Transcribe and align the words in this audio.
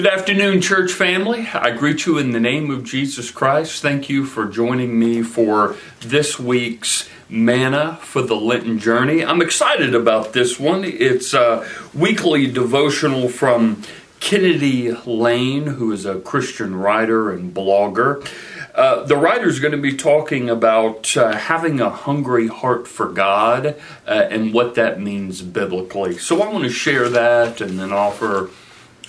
Good 0.00 0.14
afternoon, 0.14 0.62
church 0.62 0.92
family. 0.92 1.46
I 1.52 1.72
greet 1.72 2.06
you 2.06 2.16
in 2.16 2.32
the 2.32 2.40
name 2.40 2.70
of 2.70 2.84
Jesus 2.84 3.30
Christ. 3.30 3.82
Thank 3.82 4.08
you 4.08 4.24
for 4.24 4.46
joining 4.46 4.98
me 4.98 5.20
for 5.20 5.76
this 6.00 6.38
week's 6.38 7.06
Manna 7.28 7.98
for 8.00 8.22
the 8.22 8.34
Lenten 8.34 8.78
Journey. 8.78 9.22
I'm 9.22 9.42
excited 9.42 9.94
about 9.94 10.32
this 10.32 10.58
one. 10.58 10.84
It's 10.84 11.34
a 11.34 11.68
weekly 11.92 12.50
devotional 12.50 13.28
from 13.28 13.82
Kennedy 14.20 14.90
Lane, 14.90 15.66
who 15.66 15.92
is 15.92 16.06
a 16.06 16.18
Christian 16.18 16.76
writer 16.76 17.30
and 17.30 17.52
blogger. 17.52 18.26
Uh, 18.74 19.02
the 19.02 19.18
writer 19.18 19.48
is 19.48 19.60
going 19.60 19.72
to 19.72 19.78
be 19.78 19.94
talking 19.94 20.48
about 20.48 21.14
uh, 21.14 21.36
having 21.36 21.78
a 21.78 21.90
hungry 21.90 22.46
heart 22.46 22.88
for 22.88 23.06
God 23.06 23.76
uh, 24.06 24.10
and 24.10 24.54
what 24.54 24.76
that 24.76 24.98
means 24.98 25.42
biblically. 25.42 26.16
So 26.16 26.40
I 26.40 26.50
want 26.50 26.64
to 26.64 26.70
share 26.70 27.10
that 27.10 27.60
and 27.60 27.78
then 27.78 27.92
offer 27.92 28.48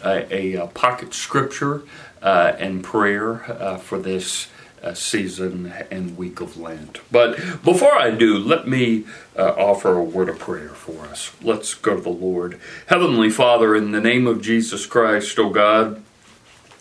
a, 0.03 0.55
a 0.55 0.67
pocket 0.67 1.13
scripture 1.13 1.83
uh, 2.21 2.53
and 2.57 2.83
prayer 2.83 3.43
uh, 3.51 3.77
for 3.77 3.97
this 3.97 4.47
uh, 4.83 4.93
season 4.93 5.73
and 5.91 6.17
week 6.17 6.41
of 6.41 6.57
Lent. 6.57 6.99
But 7.11 7.37
before 7.63 7.93
I 7.93 8.11
do, 8.11 8.37
let 8.37 8.67
me 8.67 9.05
uh, 9.37 9.53
offer 9.57 9.95
a 9.95 10.03
word 10.03 10.29
of 10.29 10.39
prayer 10.39 10.69
for 10.69 11.05
us. 11.05 11.31
Let's 11.41 11.73
go 11.73 11.95
to 11.95 12.01
the 12.01 12.09
Lord. 12.09 12.59
Heavenly 12.87 13.29
Father, 13.29 13.75
in 13.75 13.91
the 13.91 14.01
name 14.01 14.27
of 14.27 14.41
Jesus 14.41 14.85
Christ, 14.85 15.37
O 15.37 15.49
God, 15.49 16.03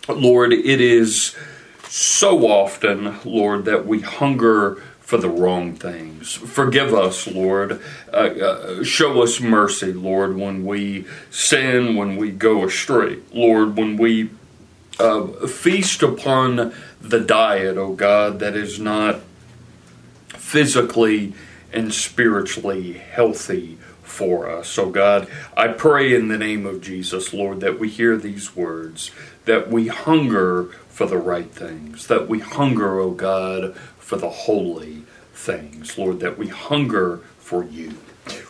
Lord, 0.09 0.51
it 0.51 0.81
is 0.81 1.35
so 1.87 2.47
often, 2.47 3.19
Lord, 3.23 3.65
that 3.65 3.85
we 3.85 3.99
hunger 3.99 4.81
for 5.11 5.17
the 5.17 5.29
wrong 5.29 5.75
things. 5.75 6.31
Forgive 6.31 6.93
us, 6.93 7.27
Lord. 7.27 7.81
Uh, 8.13 8.15
uh, 8.15 8.83
show 8.85 9.21
us 9.21 9.41
mercy, 9.41 9.91
Lord, 9.91 10.37
when 10.37 10.65
we 10.65 11.05
sin, 11.29 11.97
when 11.97 12.15
we 12.15 12.31
go 12.31 12.63
astray. 12.63 13.17
Lord, 13.33 13.75
when 13.75 13.97
we 13.97 14.29
uh, 15.01 15.47
feast 15.47 16.01
upon 16.01 16.73
the 17.01 17.19
diet, 17.19 17.75
O 17.75 17.87
oh 17.87 17.93
God, 17.93 18.39
that 18.39 18.55
is 18.55 18.79
not 18.79 19.19
physically 20.29 21.33
and 21.73 21.93
spiritually 21.93 22.93
healthy 22.93 23.77
for 24.03 24.49
us. 24.49 24.69
So, 24.69 24.89
God, 24.89 25.27
I 25.57 25.67
pray 25.67 26.15
in 26.15 26.29
the 26.29 26.37
name 26.37 26.65
of 26.65 26.79
Jesus, 26.79 27.33
Lord, 27.33 27.59
that 27.59 27.77
we 27.77 27.89
hear 27.89 28.15
these 28.15 28.55
words, 28.55 29.11
that 29.43 29.69
we 29.69 29.87
hunger 29.87 30.69
for 30.87 31.05
the 31.05 31.17
right 31.17 31.51
things, 31.51 32.07
that 32.07 32.29
we 32.29 32.39
hunger, 32.39 32.97
O 32.97 33.07
oh 33.07 33.11
God, 33.11 33.75
for 34.11 34.17
the 34.17 34.29
holy 34.29 35.03
things, 35.33 35.97
Lord, 35.97 36.19
that 36.19 36.37
we 36.37 36.49
hunger 36.49 37.19
for 37.39 37.63
you. 37.63 37.93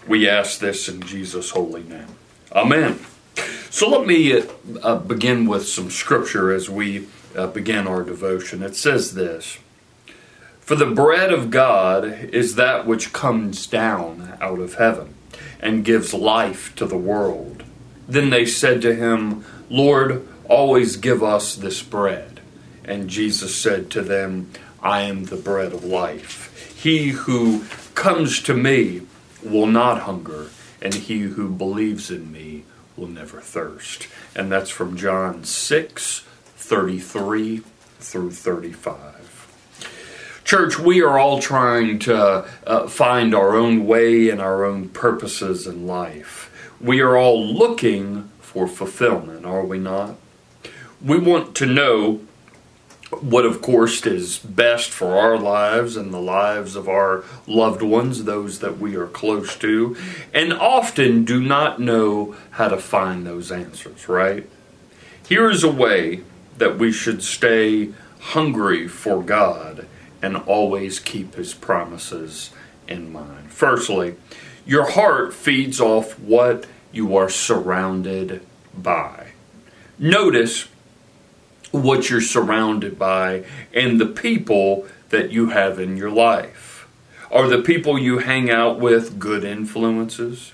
We 0.08 0.28
ask 0.28 0.60
this 0.60 0.90
in 0.90 1.02
Jesus' 1.02 1.52
holy 1.52 1.84
name. 1.84 2.16
Amen. 2.52 3.00
So 3.70 3.88
let 3.88 4.08
me 4.08 4.40
uh, 4.40 4.48
uh, 4.82 4.96
begin 4.96 5.46
with 5.46 5.68
some 5.68 5.92
scripture 5.92 6.52
as 6.52 6.68
we 6.68 7.08
uh, 7.36 7.46
begin 7.46 7.86
our 7.86 8.02
devotion. 8.02 8.64
It 8.64 8.76
says 8.76 9.14
this 9.14 9.60
For 10.62 10.74
the 10.74 10.88
bread 10.88 11.32
of 11.32 11.52
God 11.52 12.06
is 12.06 12.56
that 12.56 12.88
which 12.88 13.14
comes 13.14 13.68
down 13.68 14.36
out 14.42 14.58
of 14.58 14.74
heaven 14.80 15.14
and 15.60 15.86
gives 15.86 16.12
life 16.12 16.76
to 16.78 16.88
the 16.88 16.98
world. 16.98 17.62
Then 18.08 18.32
they 18.32 18.48
said 18.48 18.82
to 18.82 18.96
him, 18.96 19.46
Lord, 19.70 20.28
always 20.50 20.98
give 20.98 21.22
us 21.22 21.56
this 21.56 21.84
bread. 21.84 22.40
And 22.84 23.12
Jesus 23.12 23.56
said 23.56 23.92
to 23.92 24.02
them, 24.02 24.50
I 24.82 25.02
am 25.02 25.26
the 25.26 25.36
bread 25.36 25.74
of 25.74 25.84
life. 25.84 26.74
He 26.76 27.10
who 27.10 27.66
comes 27.94 28.42
to 28.44 28.54
me 28.54 29.02
will 29.44 29.68
not 29.68 30.02
hunger, 30.02 30.50
and 30.82 30.94
he 30.94 31.20
who 31.22 31.50
believes 31.50 32.10
in 32.10 32.32
me 32.32 32.64
will 32.98 33.08
never 33.08 33.42
thirst. 33.42 34.08
And 34.36 34.52
that's 34.52 34.70
from 34.70 34.98
John 34.98 35.44
6 35.44 36.26
33 36.56 37.62
through 38.00 38.32
35. 38.32 39.22
Church, 40.44 40.80
we 40.80 41.02
are 41.02 41.20
all 41.20 41.40
trying 41.40 42.00
to 42.00 42.46
uh, 42.66 42.88
find 42.88 43.36
our 43.36 43.56
own 43.56 43.86
way 43.86 44.30
and 44.30 44.42
our 44.42 44.66
own 44.66 44.90
purposes 44.90 45.68
in 45.68 45.86
life. 45.86 46.48
We 46.80 47.00
are 47.00 47.16
all 47.16 47.46
looking 47.46 48.30
for 48.40 48.68
fulfillment, 48.68 49.46
are 49.46 49.64
we 49.64 49.78
not? 49.78 50.16
We 51.02 51.20
want 51.20 51.56
to 51.56 51.66
know 51.66 52.22
what, 53.20 53.46
of 53.46 53.62
course, 53.62 54.06
is 54.06 54.40
best 54.40 54.90
for 54.90 55.18
our 55.18 55.38
lives 55.38 55.98
and 55.98 56.14
the 56.14 56.22
lives 56.22 56.76
of 56.76 56.88
our 56.88 57.24
loved 57.46 57.82
ones, 57.82 58.24
those 58.24 58.60
that 58.60 58.80
we 58.80 58.96
are 58.96 59.08
close 59.08 59.56
to, 59.58 59.98
and 60.34 60.54
often 60.54 61.26
do 61.26 61.42
not 61.42 61.80
know 61.80 62.36
how 62.52 62.70
to 62.70 62.78
find 62.78 63.26
those 63.26 63.52
answers, 63.52 64.08
right? 64.08 64.50
Here 65.28 65.50
is 65.50 65.64
a 65.64 65.72
way 65.72 66.22
that 66.58 66.78
we 66.78 66.92
should 66.92 67.22
stay 67.22 67.90
hungry 68.20 68.88
for 68.88 69.22
God 69.22 69.88
and 70.22 70.38
always 70.38 71.00
keep 71.00 71.36
His 71.36 71.54
promises 71.54 72.52
in 72.88 73.12
mind. 73.12 73.52
Firstly, 73.52 74.16
your 74.66 74.92
heart 74.92 75.34
feeds 75.34 75.82
off 75.82 76.18
what 76.20 76.66
you 76.92 77.16
are 77.18 77.30
surrounded 77.30 78.46
by. 78.78 79.32
Notice 79.98 80.68
what 81.72 82.10
you're 82.10 82.22
surrounded 82.22 83.00
by 83.00 83.46
and 83.74 84.00
the 84.00 84.06
people 84.06 84.86
that 85.10 85.32
you 85.32 85.50
have 85.50 85.80
in 85.80 85.98
your 85.98 86.12
life. 86.12 86.88
Are 87.32 87.48
the 87.48 87.62
people 87.62 87.98
you 87.98 88.20
hang 88.20 88.50
out 88.50 88.80
with 88.80 89.18
good 89.20 89.44
influences? 89.44 90.54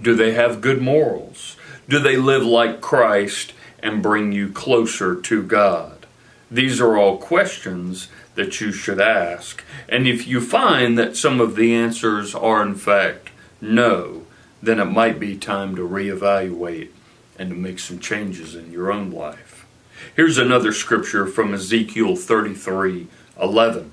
Do 0.00 0.14
they 0.14 0.32
have 0.32 0.60
good 0.60 0.80
morals? 0.80 1.56
Do 1.88 1.98
they 1.98 2.16
live 2.16 2.44
like 2.44 2.80
Christ 2.80 3.54
and 3.82 4.02
bring 4.02 4.32
you 4.32 4.52
closer 4.52 5.18
to 5.18 5.42
God? 5.42 6.06
These 6.50 6.80
are 6.80 6.96
all 6.96 7.16
questions 7.18 8.08
that 8.34 8.60
you 8.60 8.72
should 8.72 9.00
ask. 9.00 9.64
And 9.88 10.06
if 10.06 10.26
you 10.26 10.40
find 10.40 10.98
that 10.98 11.16
some 11.16 11.40
of 11.40 11.56
the 11.56 11.74
answers 11.74 12.34
are 12.34 12.62
in 12.62 12.74
fact 12.74 13.30
no, 13.60 14.26
then 14.62 14.78
it 14.78 14.86
might 14.86 15.18
be 15.18 15.36
time 15.36 15.76
to 15.76 15.82
reevaluate 15.82 16.90
and 17.38 17.50
to 17.50 17.56
make 17.56 17.78
some 17.78 17.98
changes 17.98 18.54
in 18.54 18.70
your 18.72 18.92
own 18.92 19.10
life. 19.10 19.66
Here's 20.14 20.38
another 20.38 20.72
scripture 20.72 21.26
from 21.26 21.54
Ezekiel 21.54 22.16
33 22.16 23.06
11. 23.40 23.92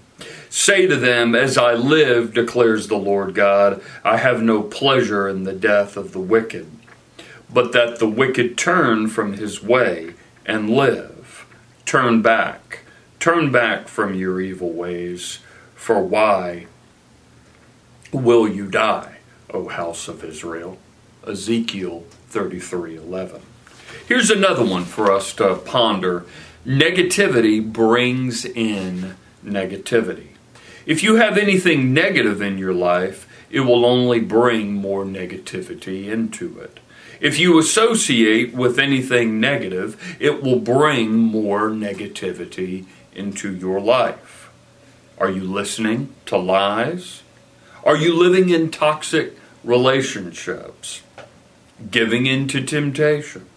Say 0.50 0.88
to 0.88 0.96
them, 0.96 1.36
As 1.36 1.58
I 1.58 1.74
live, 1.74 2.34
declares 2.34 2.88
the 2.88 2.98
Lord 2.98 3.36
God, 3.36 3.82
I 4.04 4.18
have 4.18 4.42
no 4.42 4.64
pleasure 4.64 5.28
in 5.28 5.44
the 5.44 5.54
death 5.54 5.98
of 5.98 6.14
the 6.14 6.20
wicked, 6.20 6.72
but 7.52 7.74
that 7.74 8.00
the 8.00 8.08
wicked 8.08 8.58
turn 8.58 9.08
from 9.08 9.34
his 9.34 9.62
way 9.62 10.14
and 10.46 10.70
live. 10.70 11.46
Turn 11.86 12.22
back, 12.22 12.80
turn 13.20 13.52
back 13.52 13.88
from 13.88 14.16
your 14.16 14.40
evil 14.42 14.72
ways, 14.72 15.40
for 15.76 16.02
why 16.02 16.68
will 18.12 18.48
you 18.48 18.68
die, 18.68 19.18
O 19.54 19.68
house 19.68 20.08
of 20.08 20.24
Israel? 20.24 20.78
Ezekiel 21.28 22.06
33 22.30 22.98
11. 22.98 23.42
Here's 24.08 24.30
another 24.30 24.64
one 24.64 24.86
for 24.86 25.12
us 25.12 25.34
to 25.34 25.56
ponder 25.56 26.28
negativity 26.64 27.60
brings 27.60 28.46
in 28.46 29.16
negativity. 29.44 30.28
If 30.86 31.02
you 31.02 31.16
have 31.16 31.40
anything 31.40 31.92
negative 31.92 32.40
in 32.40 32.60
your 32.60 32.74
life, 32.74 33.28
it 33.50 33.62
will 33.62 33.84
only 33.84 34.20
bring 34.20 34.74
more 34.74 35.06
negativity 35.06 36.08
into 36.08 36.60
it. 36.60 36.80
If 37.20 37.40
you 37.40 37.58
associate 37.58 38.54
with 38.54 38.78
anything 38.78 39.40
negative, 39.40 40.18
it 40.20 40.44
will 40.44 40.60
bring 40.60 41.12
more 41.12 41.70
negativity 41.70 42.86
into 43.16 43.56
your 43.56 43.80
life. 43.80 44.52
Are 45.18 45.32
you 45.32 45.46
listening 45.46 46.14
to 46.28 46.38
lies? 46.38 47.24
Are 47.84 47.98
you 47.98 48.14
living 48.14 48.50
in 48.50 48.70
toxic 48.70 49.36
relationships? 49.64 51.02
Giving 51.90 52.28
in 52.28 52.48
to 52.50 52.62
temptation? 52.62 53.48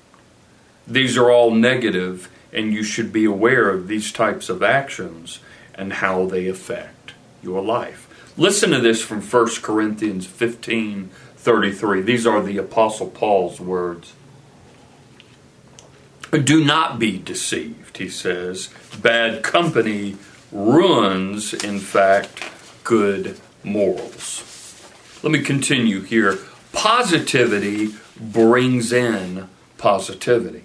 These 0.89 1.19
are 1.19 1.31
all 1.31 1.51
negative, 1.51 2.31
and 2.51 2.73
you 2.73 2.83
should 2.83 3.13
be 3.13 3.27
aware 3.27 3.69
of 3.69 3.89
these 3.89 4.11
types 4.11 4.49
of 4.49 4.63
actions 4.63 5.41
and 5.75 5.93
how 5.95 6.25
they 6.25 6.49
affect 6.49 7.13
your 7.43 7.63
life. 7.63 8.07
Listen 8.39 8.71
to 8.71 8.81
this 8.81 9.03
from 9.03 9.21
1 9.21 9.49
Corinthians 9.63 10.27
15 10.27 11.11
33. 11.37 12.03
These 12.03 12.27
are 12.27 12.43
the 12.43 12.59
Apostle 12.59 13.09
Paul's 13.09 13.61
words. 13.61 14.15
Do 16.31 16.65
not 16.65 16.99
be 16.99 17.19
deceived, 17.19 17.99
he 17.99 18.09
says. 18.09 18.71
Bad 19.01 19.43
company 19.43 20.17
ruins, 20.51 21.55
in 21.55 21.79
fact, 21.79 22.51
good 22.83 23.39
morals. 23.63 24.45
Let 25.23 25.33
me 25.33 25.43
continue 25.43 26.03
here. 26.03 26.39
Positivity 26.73 27.95
brings 28.21 28.93
in 28.93 29.49
positivity. 29.79 30.65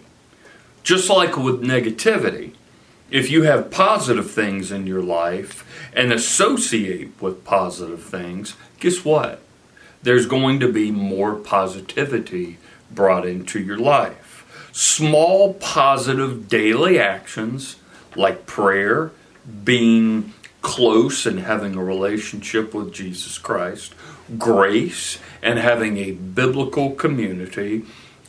Just 0.83 1.09
like 1.09 1.37
with 1.37 1.63
negativity, 1.63 2.53
if 3.09 3.29
you 3.29 3.43
have 3.43 3.71
positive 3.71 4.29
things 4.29 4.71
in 4.71 4.85
your 4.85 5.01
life 5.01 5.65
and 5.93 6.11
associate 6.11 7.11
with 7.21 7.45
positive 7.45 8.03
things, 8.03 8.55
guess 8.79 9.05
what? 9.05 9.39
There's 10.01 10.25
going 10.25 10.59
to 10.59 10.71
be 10.71 10.91
more 10.91 11.35
positivity 11.35 12.57
brought 12.91 13.25
into 13.25 13.59
your 13.59 13.77
life. 13.77 14.69
Small 14.73 15.53
positive 15.55 16.47
daily 16.49 16.99
actions 16.99 17.77
like 18.15 18.45
prayer, 18.45 19.11
being 19.63 20.33
close 20.61 21.25
and 21.25 21.39
having 21.39 21.75
a 21.75 21.83
relationship 21.83 22.73
with 22.73 22.93
Jesus 22.93 23.37
Christ, 23.37 23.93
grace 24.37 25.19
and 25.41 25.59
having 25.59 25.97
a 25.97 26.11
biblical 26.11 26.91
community, 26.91 27.83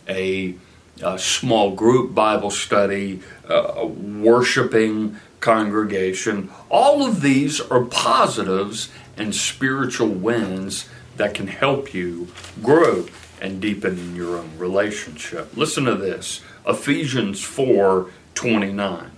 a, 0.09 0.55
a 1.03 1.19
small 1.19 1.73
group 1.73 2.15
Bible 2.15 2.51
study, 2.51 3.21
a 3.49 3.87
worshiping 3.87 5.19
congregation. 5.41 6.51
All 6.71 7.05
of 7.05 7.21
these 7.21 7.61
are 7.61 7.85
positives 7.85 8.91
and 9.17 9.35
spiritual 9.35 10.09
wins 10.09 10.89
that 11.17 11.35
can 11.35 11.47
help 11.47 11.95
you 11.95 12.29
grow 12.63 13.07
and 13.41 13.61
deepen 13.61 14.17
your 14.17 14.39
own 14.39 14.57
relationship. 14.59 15.57
Listen 15.57 15.85
to 15.85 15.95
this 15.95 16.41
Ephesians 16.67 17.43
4 17.43 18.11
29. 18.35 19.11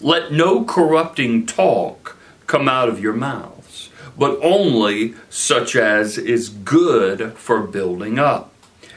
Let 0.00 0.32
no 0.32 0.64
corrupting 0.64 1.46
talk 1.46 2.16
come 2.46 2.68
out 2.68 2.88
of 2.88 3.00
your 3.00 3.12
mouths, 3.12 3.90
but 4.16 4.38
only 4.42 5.14
such 5.28 5.76
as 5.76 6.18
is 6.18 6.48
good 6.48 7.34
for 7.34 7.60
building 7.60 8.18
up, 8.18 8.49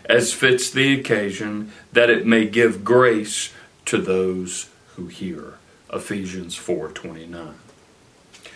as 0.06 0.34
fits 0.34 0.70
the 0.70 0.94
occasion, 0.94 1.72
that 1.92 2.10
it 2.10 2.26
may 2.26 2.46
give 2.46 2.84
grace 2.84 3.54
to 3.86 3.98
those 3.98 4.70
who 4.96 5.08
hear. 5.08 5.56
Ephesians 5.92 6.56
4:29. 6.56 7.56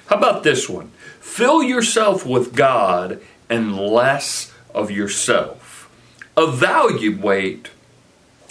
How 0.08 0.18
about 0.18 0.44
this 0.44 0.70
one? 0.70 0.92
Fill 1.20 1.62
yourself 1.62 2.26
with 2.26 2.56
God 2.56 3.22
and 3.50 3.78
less 3.78 4.52
of 4.74 4.90
yourself. 4.90 5.90
Evaluate 6.38 7.70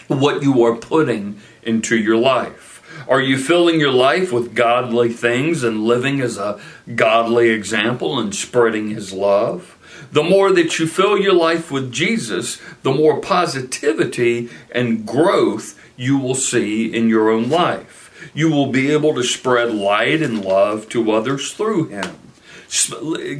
what 0.08 0.42
you 0.42 0.62
are 0.64 0.76
putting 0.76 1.40
into 1.62 1.96
your 1.96 2.16
life. 2.16 2.65
Are 3.08 3.20
you 3.20 3.38
filling 3.38 3.78
your 3.78 3.92
life 3.92 4.32
with 4.32 4.54
godly 4.54 5.10
things 5.10 5.62
and 5.62 5.84
living 5.84 6.20
as 6.20 6.38
a 6.38 6.60
godly 6.94 7.50
example 7.50 8.18
and 8.18 8.34
spreading 8.34 8.90
His 8.90 9.12
love? 9.12 9.78
The 10.10 10.24
more 10.24 10.52
that 10.52 10.78
you 10.78 10.86
fill 10.88 11.16
your 11.16 11.32
life 11.32 11.70
with 11.70 11.92
Jesus, 11.92 12.60
the 12.82 12.92
more 12.92 13.20
positivity 13.20 14.50
and 14.72 15.06
growth 15.06 15.80
you 15.96 16.18
will 16.18 16.34
see 16.34 16.92
in 16.92 17.08
your 17.08 17.30
own 17.30 17.48
life. 17.48 18.30
You 18.34 18.50
will 18.50 18.72
be 18.72 18.90
able 18.90 19.14
to 19.14 19.22
spread 19.22 19.72
light 19.72 20.20
and 20.20 20.44
love 20.44 20.88
to 20.90 21.12
others 21.12 21.52
through 21.52 21.88
Him. 21.88 22.16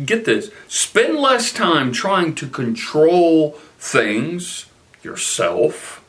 Get 0.07 0.25
this 0.25 0.53
spend 0.69 1.19
less 1.19 1.53
time 1.53 1.91
trying 1.91 2.37
to 2.37 2.47
control 2.47 3.59
things, 3.79 4.67
yourself, 5.03 6.05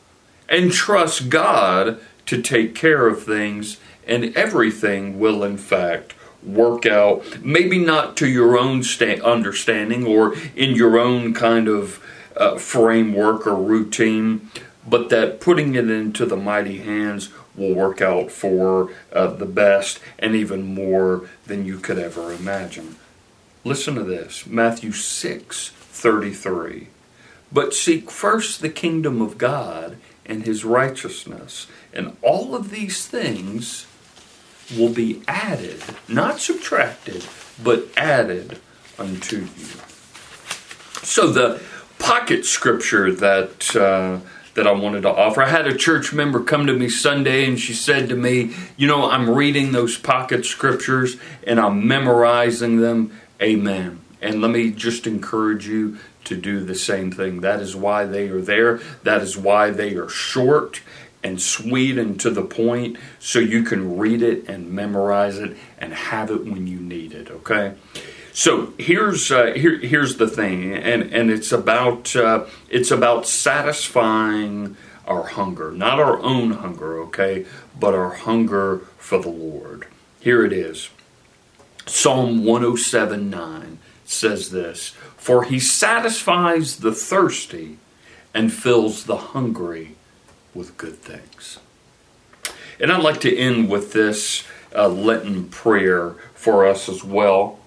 and 0.48 0.72
trust 0.72 1.28
God 1.28 2.00
to 2.28 2.42
take 2.42 2.74
care 2.74 3.06
of 3.06 3.22
things, 3.22 3.78
and 4.06 4.36
everything 4.36 5.18
will, 5.18 5.42
in 5.42 5.56
fact, 5.56 6.14
work 6.42 6.84
out. 6.84 7.42
Maybe 7.42 7.78
not 7.78 8.16
to 8.18 8.28
your 8.28 8.58
own 8.58 8.82
sta- 8.82 9.22
understanding 9.22 10.06
or 10.06 10.34
in 10.54 10.74
your 10.74 10.98
own 10.98 11.32
kind 11.32 11.68
of 11.68 12.04
uh, 12.36 12.58
framework 12.58 13.46
or 13.46 13.56
routine, 13.56 14.50
but 14.86 15.08
that 15.08 15.40
putting 15.40 15.74
it 15.74 15.90
into 15.90 16.26
the 16.26 16.36
mighty 16.36 16.78
hands 16.78 17.30
will 17.56 17.74
work 17.74 18.02
out 18.02 18.30
for 18.30 18.90
uh, 19.12 19.28
the 19.28 19.46
best 19.46 19.98
and 20.18 20.34
even 20.34 20.74
more 20.74 21.28
than 21.46 21.64
you 21.64 21.78
could 21.78 21.98
ever 21.98 22.32
imagine. 22.32 22.96
Listen 23.64 23.94
to 23.94 24.04
this 24.04 24.46
Matthew 24.46 24.92
6 24.92 25.70
33. 25.70 26.88
But 27.50 27.72
seek 27.72 28.10
first 28.10 28.60
the 28.60 28.68
kingdom 28.68 29.22
of 29.22 29.38
God 29.38 29.96
and 30.28 30.44
his 30.44 30.64
righteousness, 30.64 31.66
and 31.92 32.16
all 32.22 32.54
of 32.54 32.70
these 32.70 33.06
things 33.06 33.86
will 34.76 34.92
be 34.92 35.22
added, 35.26 35.82
not 36.06 36.40
subtracted, 36.40 37.24
but 37.62 37.88
added 37.96 38.58
unto 38.98 39.38
you. 39.38 39.66
So 41.02 41.28
the 41.28 41.60
pocket 41.98 42.44
scripture 42.44 43.12
that 43.12 43.74
uh, 43.74 44.20
that 44.54 44.66
I 44.66 44.72
wanted 44.72 45.02
to 45.02 45.10
offer. 45.10 45.42
I 45.42 45.48
had 45.48 45.68
a 45.68 45.76
church 45.76 46.12
member 46.12 46.42
come 46.42 46.66
to 46.66 46.72
me 46.72 46.88
Sunday 46.88 47.46
and 47.46 47.58
she 47.58 47.72
said 47.72 48.08
to 48.08 48.16
me, 48.16 48.54
"You 48.76 48.88
know, 48.88 49.08
I'm 49.08 49.30
reading 49.30 49.72
those 49.72 49.96
pocket 49.96 50.44
scriptures 50.44 51.16
and 51.46 51.60
I'm 51.60 51.86
memorizing 51.86 52.80
them." 52.80 53.12
Amen. 53.40 54.00
And 54.20 54.40
let 54.40 54.50
me 54.50 54.70
just 54.70 55.06
encourage 55.06 55.66
you 55.66 55.98
to 56.24 56.36
do 56.36 56.64
the 56.64 56.74
same 56.74 57.10
thing. 57.10 57.40
That 57.40 57.60
is 57.60 57.74
why 57.76 58.04
they 58.04 58.28
are 58.28 58.40
there. 58.40 58.80
That 59.02 59.22
is 59.22 59.36
why 59.36 59.70
they 59.70 59.94
are 59.94 60.08
short 60.08 60.80
and 61.22 61.40
sweet 61.40 61.98
and 61.98 62.18
to 62.20 62.30
the 62.30 62.44
point 62.44 62.96
so 63.18 63.38
you 63.38 63.62
can 63.62 63.96
read 63.96 64.22
it 64.22 64.48
and 64.48 64.70
memorize 64.70 65.38
it 65.38 65.56
and 65.78 65.92
have 65.92 66.30
it 66.30 66.44
when 66.44 66.66
you 66.66 66.78
need 66.78 67.12
it, 67.12 67.30
okay? 67.30 67.74
So 68.32 68.72
here's 68.78 69.32
uh, 69.32 69.46
here, 69.46 69.78
here's 69.78 70.16
the 70.16 70.28
thing, 70.28 70.72
and 70.72 71.02
and 71.12 71.28
it's 71.28 71.50
about 71.50 72.14
uh, 72.14 72.44
it's 72.68 72.92
about 72.92 73.26
satisfying 73.26 74.76
our 75.08 75.24
hunger, 75.24 75.72
not 75.72 75.98
our 75.98 76.20
own 76.20 76.52
hunger, 76.52 77.00
okay, 77.00 77.46
but 77.80 77.94
our 77.94 78.10
hunger 78.10 78.82
for 78.96 79.18
the 79.20 79.28
Lord. 79.28 79.88
Here 80.20 80.44
it 80.44 80.52
is. 80.52 80.90
Psalm 81.86 82.44
107 82.44 83.28
9 83.28 83.78
says 84.10 84.50
this 84.50 84.88
For 85.16 85.44
he 85.44 85.60
satisfies 85.60 86.78
the 86.78 86.92
thirsty 86.92 87.78
and 88.34 88.52
fills 88.52 89.04
the 89.04 89.16
hungry 89.16 89.96
with 90.54 90.76
good 90.76 90.96
things. 90.96 91.58
And 92.80 92.92
I'd 92.92 93.02
like 93.02 93.20
to 93.22 93.36
end 93.36 93.68
with 93.68 93.92
this 93.92 94.44
uh, 94.74 94.88
Lenten 94.88 95.48
prayer 95.48 96.10
for 96.34 96.66
us 96.66 96.88
as 96.88 97.02
well. 97.02 97.58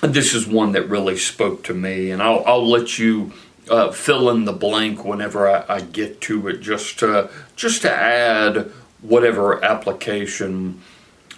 This 0.00 0.34
is 0.34 0.46
one 0.46 0.72
that 0.72 0.88
really 0.88 1.16
spoke 1.16 1.64
to 1.64 1.74
me, 1.74 2.10
and 2.10 2.22
I'll, 2.22 2.44
I'll 2.46 2.68
let 2.68 2.98
you 2.98 3.32
uh, 3.70 3.90
fill 3.90 4.28
in 4.30 4.44
the 4.44 4.52
blank 4.52 5.04
whenever 5.04 5.48
I, 5.48 5.64
I, 5.68 5.80
get 5.80 6.20
to 6.22 6.48
it, 6.48 6.60
just 6.60 6.98
to 6.98 7.30
just 7.56 7.82
to 7.82 7.90
add 7.90 8.70
whatever 9.00 9.64
application 9.64 10.82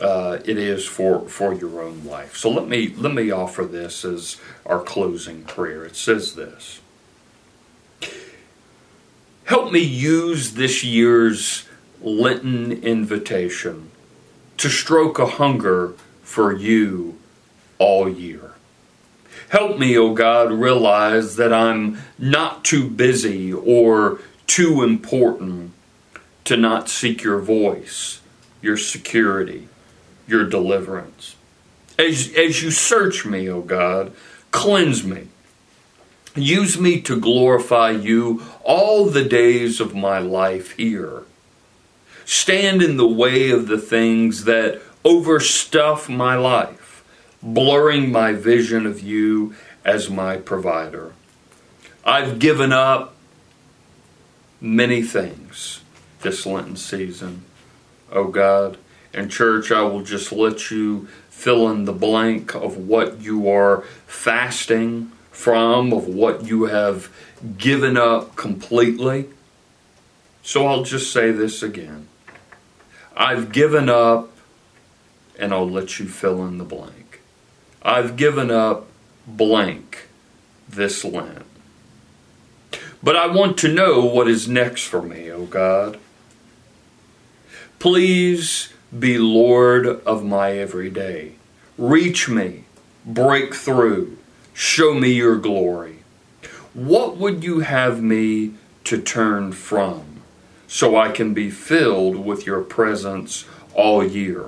uh, 0.01 0.39
it 0.45 0.59
is 0.59 0.87
for 0.87 1.29
for 1.29 1.55
your 1.55 1.83
own 1.83 2.05
life. 2.05 2.37
So 2.37 2.51
let 2.51 2.69
me 2.69 2.95
let 2.97 3.15
me 3.15 3.31
offer 3.31 3.65
this 3.65 4.05
as 4.05 4.41
our 4.65 4.81
closing 4.81 5.43
prayer. 5.45 5.85
It 5.85 5.97
says 5.97 6.35
this. 6.35 6.81
Help 9.45 9.73
me 9.73 9.81
use 9.81 10.55
this 10.55 10.83
year's 10.83 11.69
Lenten 12.03 12.73
invitation 12.73 13.91
to 14.59 14.69
stroke 14.69 15.19
a 15.19 15.27
hunger 15.27 15.95
for 16.23 16.53
you 16.53 17.19
all 17.79 18.09
year. 18.09 18.53
Help 19.49 19.79
me, 19.79 19.97
O 19.97 20.09
oh 20.09 20.15
God, 20.15 20.51
realize 20.51 21.37
that 21.37 21.53
I'm 21.53 21.99
not 22.19 22.65
too 22.65 22.89
busy 22.89 23.53
or 23.53 24.19
too 24.47 24.83
important 24.83 25.73
to 26.45 26.57
not 26.57 26.89
seek 26.89 27.23
your 27.23 27.39
voice, 27.39 28.21
your 28.61 28.77
security, 28.77 29.69
your 30.27 30.45
deliverance. 30.45 31.37
As, 31.99 32.33
as 32.37 32.63
you 32.63 32.71
search 32.71 33.25
me, 33.25 33.49
O 33.49 33.61
God, 33.63 34.13
cleanse 34.51 35.05
me 35.05 35.29
Use 36.37 36.79
me 36.79 37.01
to 37.01 37.19
glorify 37.19 37.91
you 37.91 38.43
all 38.63 39.07
the 39.07 39.25
days 39.25 39.81
of 39.81 39.95
my 39.95 40.19
life 40.19 40.73
here. 40.73 41.23
Stand 42.27 42.83
in 42.83 42.99
the 42.99 43.09
way 43.09 43.51
of 43.51 43.69
the 43.69 43.79
things 43.79 44.45
that 44.45 44.83
overstuff 45.03 46.15
my 46.15 46.35
life, 46.37 47.03
blurring 47.43 48.13
my 48.13 48.33
vision 48.33 48.85
of 48.85 49.01
you 49.01 49.55
as 49.83 50.11
my 50.11 50.37
provider. 50.37 51.13
I've 52.05 52.39
given 52.39 52.71
up 52.71 53.17
many 54.61 55.03
things 55.03 55.81
this 56.21 56.45
Lenten 56.45 56.77
season, 56.77 57.45
oh 58.13 58.29
God. 58.29 58.77
And, 59.13 59.31
church, 59.31 59.73
I 59.73 59.83
will 59.83 60.03
just 60.03 60.33
let 60.33 60.71
you 60.71 61.09
fill 61.31 61.69
in 61.71 61.85
the 61.85 61.93
blank 61.93 62.55
of 62.55 62.77
what 62.77 63.21
you 63.21 63.49
are 63.49 63.83
fasting 64.07 65.13
from, 65.31 65.93
of 65.93 66.07
what 66.07 66.45
you 66.45 66.65
have 66.65 67.11
given 67.59 67.97
up 67.97 68.37
completely. 68.37 69.27
So 70.43 70.67
I'll 70.67 70.83
just 70.83 71.13
say 71.13 71.31
this 71.31 71.63
again. 71.63 72.09
I've 73.17 73.53
given 73.53 73.89
up, 73.89 74.31
and 75.39 75.53
I'll 75.53 75.69
let 75.69 75.99
you 75.99 76.09
fill 76.09 76.47
in 76.47 76.59
the 76.59 76.65
blank. 76.65 77.21
I've 77.83 78.17
given 78.17 78.51
up 78.51 78.87
blank 79.27 80.09
this 80.69 81.05
Lent. 81.05 81.45
But 83.03 83.17
I 83.17 83.27
want 83.27 83.59
to 83.59 83.69
know 83.69 84.05
what 84.05 84.29
is 84.29 84.49
next 84.49 84.85
for 84.85 85.03
me, 85.03 85.31
O 85.31 85.37
oh 85.37 85.47
God. 85.47 85.99
Please 87.79 88.73
be 88.97 89.19
Lord 89.19 89.87
of 89.87 90.25
my 90.25 90.53
everyday. 90.53 91.33
Reach 91.79 92.29
me, 92.29 92.65
break 93.05 93.55
through, 93.55 94.17
Show 94.55 94.95
me 94.95 95.11
your 95.11 95.37
glory. 95.37 95.99
What 96.73 97.19
would 97.19 97.45
you 97.45 97.61
have 97.61 98.03
me 98.03 98.55
to 98.85 99.03
turn 99.03 99.53
from 99.53 100.23
so 100.67 100.97
I 100.97 101.11
can 101.11 101.35
be 101.35 101.51
filled 101.51 102.17
with 102.17 102.47
your 102.47 102.63
presence 102.63 103.45
all 103.75 104.05
year. 104.05 104.47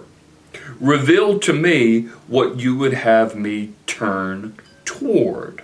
Reveal 0.80 1.38
to 1.40 1.52
me 1.52 2.02
what 2.26 2.58
you 2.58 2.76
would 2.76 2.94
have 2.94 3.36
me 3.36 3.72
turn 3.86 4.56
toward 4.84 5.62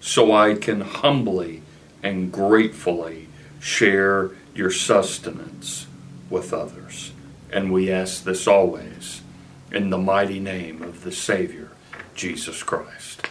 so 0.00 0.32
I 0.32 0.54
can 0.54 0.80
humbly 0.80 1.62
and 2.02 2.32
gratefully 2.32 3.28
share 3.60 4.30
your 4.54 4.70
sustenance 4.70 5.86
with 6.30 6.52
others. 6.52 7.12
And 7.50 7.72
we 7.72 7.90
ask 7.90 8.24
this 8.24 8.46
always 8.46 9.22
in 9.70 9.90
the 9.90 9.98
mighty 9.98 10.40
name 10.40 10.82
of 10.82 11.04
the 11.04 11.12
Savior, 11.12 11.70
Jesus 12.14 12.62
Christ. 12.62 13.26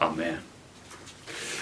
Amen. 0.00 0.40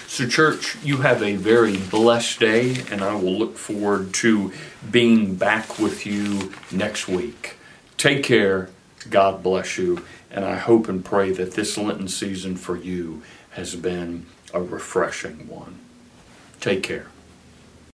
So, 0.07 0.27
church, 0.27 0.75
you 0.83 0.97
have 0.97 1.21
a 1.21 1.35
very 1.35 1.77
blessed 1.77 2.39
day, 2.39 2.83
and 2.91 3.03
I 3.03 3.13
will 3.13 3.37
look 3.37 3.57
forward 3.57 4.13
to 4.15 4.51
being 4.89 5.35
back 5.35 5.77
with 5.77 6.05
you 6.05 6.51
next 6.71 7.07
week. 7.07 7.57
Take 7.95 8.23
care. 8.23 8.69
God 9.09 9.43
bless 9.43 9.77
you. 9.77 10.03
And 10.31 10.45
I 10.45 10.55
hope 10.55 10.89
and 10.89 11.05
pray 11.05 11.31
that 11.31 11.53
this 11.53 11.77
Lenten 11.77 12.07
season 12.07 12.55
for 12.55 12.75
you 12.75 13.21
has 13.51 13.75
been 13.75 14.25
a 14.53 14.61
refreshing 14.61 15.47
one. 15.47 15.79
Take 16.59 16.83
care. 16.83 17.07